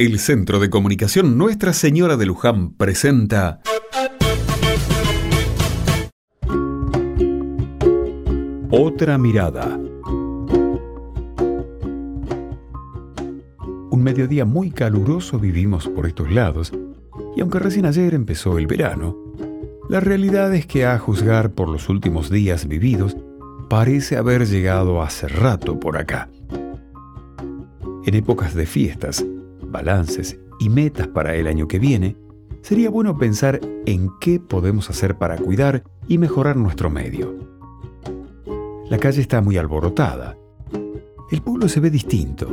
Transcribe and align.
El 0.00 0.20
Centro 0.20 0.60
de 0.60 0.70
Comunicación 0.70 1.36
Nuestra 1.36 1.72
Señora 1.72 2.16
de 2.16 2.24
Luján 2.24 2.70
presenta 2.74 3.60
Otra 8.70 9.18
mirada. 9.18 9.76
Un 13.90 14.02
mediodía 14.04 14.44
muy 14.44 14.70
caluroso 14.70 15.40
vivimos 15.40 15.88
por 15.88 16.06
estos 16.06 16.30
lados, 16.30 16.72
y 17.34 17.40
aunque 17.40 17.58
recién 17.58 17.84
ayer 17.84 18.14
empezó 18.14 18.56
el 18.56 18.68
verano, 18.68 19.16
la 19.88 19.98
realidad 19.98 20.54
es 20.54 20.64
que 20.66 20.86
a 20.86 20.96
juzgar 21.00 21.54
por 21.54 21.68
los 21.68 21.88
últimos 21.88 22.30
días 22.30 22.68
vividos, 22.68 23.16
parece 23.68 24.16
haber 24.16 24.46
llegado 24.46 25.02
hace 25.02 25.26
rato 25.26 25.80
por 25.80 25.96
acá. 25.96 26.30
En 28.06 28.14
épocas 28.14 28.54
de 28.54 28.64
fiestas, 28.64 29.26
balances 29.70 30.38
y 30.58 30.68
metas 30.68 31.08
para 31.08 31.34
el 31.34 31.46
año 31.46 31.68
que 31.68 31.78
viene, 31.78 32.16
sería 32.62 32.90
bueno 32.90 33.16
pensar 33.16 33.60
en 33.86 34.10
qué 34.20 34.40
podemos 34.40 34.90
hacer 34.90 35.16
para 35.16 35.36
cuidar 35.36 35.84
y 36.06 36.18
mejorar 36.18 36.56
nuestro 36.56 36.90
medio. 36.90 37.34
La 38.88 38.98
calle 38.98 39.20
está 39.20 39.40
muy 39.40 39.56
alborotada. 39.56 40.36
El 41.30 41.42
pueblo 41.42 41.68
se 41.68 41.80
ve 41.80 41.90
distinto, 41.90 42.50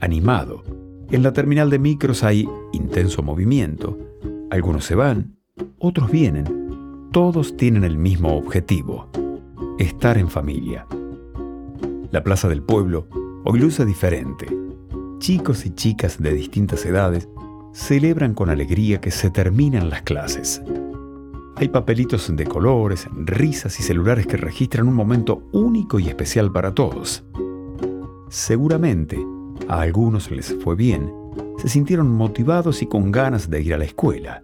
animado. 0.00 0.62
En 1.10 1.22
la 1.22 1.32
terminal 1.32 1.70
de 1.70 1.78
micros 1.78 2.24
hay 2.24 2.48
intenso 2.72 3.22
movimiento. 3.22 3.98
Algunos 4.50 4.84
se 4.84 4.94
van, 4.94 5.36
otros 5.78 6.10
vienen. 6.10 7.08
Todos 7.12 7.56
tienen 7.56 7.84
el 7.84 7.96
mismo 7.96 8.36
objetivo, 8.36 9.08
estar 9.78 10.18
en 10.18 10.28
familia. 10.28 10.86
La 12.10 12.22
plaza 12.22 12.48
del 12.48 12.62
pueblo 12.62 13.08
hoy 13.44 13.60
luce 13.60 13.84
diferente 13.84 14.63
chicos 15.24 15.64
y 15.64 15.70
chicas 15.70 16.22
de 16.22 16.34
distintas 16.34 16.84
edades 16.84 17.30
celebran 17.72 18.34
con 18.34 18.50
alegría 18.50 19.00
que 19.00 19.10
se 19.10 19.30
terminan 19.30 19.88
las 19.88 20.02
clases. 20.02 20.60
Hay 21.56 21.68
papelitos 21.68 22.30
de 22.36 22.44
colores, 22.44 23.08
risas 23.16 23.80
y 23.80 23.82
celulares 23.82 24.26
que 24.26 24.36
registran 24.36 24.86
un 24.86 24.92
momento 24.92 25.48
único 25.52 25.98
y 25.98 26.08
especial 26.08 26.52
para 26.52 26.74
todos. 26.74 27.24
Seguramente, 28.28 29.18
a 29.66 29.80
algunos 29.80 30.30
les 30.30 30.54
fue 30.62 30.76
bien, 30.76 31.10
se 31.56 31.70
sintieron 31.70 32.10
motivados 32.10 32.82
y 32.82 32.86
con 32.86 33.10
ganas 33.10 33.48
de 33.48 33.62
ir 33.62 33.72
a 33.72 33.78
la 33.78 33.86
escuela. 33.86 34.42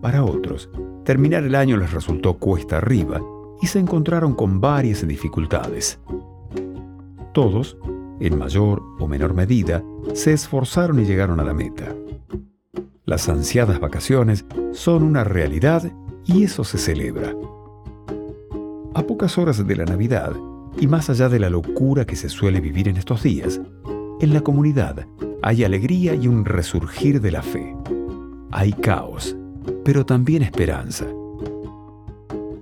Para 0.00 0.22
otros, 0.22 0.70
terminar 1.04 1.42
el 1.42 1.56
año 1.56 1.76
les 1.78 1.92
resultó 1.92 2.34
cuesta 2.34 2.76
arriba 2.76 3.20
y 3.60 3.66
se 3.66 3.80
encontraron 3.80 4.34
con 4.34 4.60
varias 4.60 5.04
dificultades. 5.04 5.98
Todos 7.32 7.76
en 8.20 8.38
mayor 8.38 8.82
o 8.98 9.08
menor 9.08 9.34
medida, 9.34 9.82
se 10.14 10.32
esforzaron 10.32 11.00
y 11.00 11.04
llegaron 11.04 11.40
a 11.40 11.44
la 11.44 11.54
meta. 11.54 11.94
Las 13.04 13.28
ansiadas 13.28 13.80
vacaciones 13.80 14.44
son 14.72 15.02
una 15.02 15.24
realidad 15.24 15.92
y 16.24 16.44
eso 16.44 16.64
se 16.64 16.78
celebra. 16.78 17.34
A 18.94 19.02
pocas 19.02 19.36
horas 19.38 19.66
de 19.66 19.76
la 19.76 19.84
Navidad, 19.84 20.32
y 20.80 20.86
más 20.86 21.10
allá 21.10 21.28
de 21.28 21.38
la 21.38 21.50
locura 21.50 22.04
que 22.04 22.16
se 22.16 22.28
suele 22.28 22.60
vivir 22.60 22.88
en 22.88 22.96
estos 22.96 23.22
días, 23.22 23.60
en 24.20 24.32
la 24.32 24.40
comunidad 24.40 25.06
hay 25.42 25.64
alegría 25.64 26.14
y 26.14 26.26
un 26.26 26.44
resurgir 26.44 27.20
de 27.20 27.30
la 27.30 27.42
fe. 27.42 27.76
Hay 28.50 28.72
caos, 28.72 29.36
pero 29.84 30.06
también 30.06 30.42
esperanza. 30.42 31.06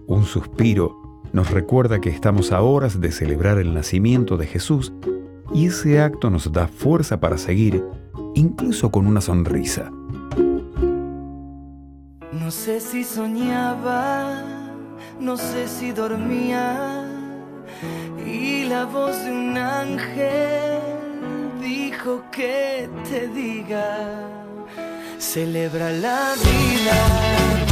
Un 0.07 0.25
suspiro 0.25 1.21
nos 1.33 1.51
recuerda 1.51 2.01
que 2.01 2.11
estamos 2.11 2.53
a 2.53 2.61
horas 2.61 3.01
de 3.01 3.13
celebrar 3.13 3.59
el 3.59 3.73
nacimiento 3.73 4.37
de 4.37 4.47
Jesús 4.47 4.93
y 5.55 5.67
ese 5.67 6.01
acto 6.01 6.31
nos 6.31 6.51
da 6.51 6.67
fuerza 6.67 7.21
para 7.21 7.39
seguir, 7.39 7.85
incluso 8.35 8.91
con 8.91 9.07
una 9.07 9.21
sonrisa. 9.21 9.91
No 12.33 12.51
sé 12.51 12.81
si 12.81 13.05
soñaba, 13.05 14.43
no 15.21 15.37
sé 15.37 15.69
si 15.69 15.93
dormía, 15.93 17.07
y 18.27 18.65
la 18.65 18.85
voz 18.87 19.25
de 19.25 19.31
un 19.31 19.57
ángel 19.57 20.81
dijo 21.61 22.23
que 22.31 22.89
te 23.09 23.29
diga, 23.29 24.29
celebra 25.19 25.91
la 25.91 26.35
vida. 26.43 27.72